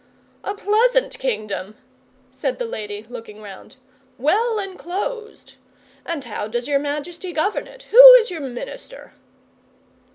[0.43, 1.75] 'A pleasant Kingdom,'
[2.31, 3.75] said the lady, looking round.
[4.17, 5.53] 'Well enclosed.
[6.07, 7.83] And how does your Majesty govern it?
[7.91, 9.13] Who is your Minister?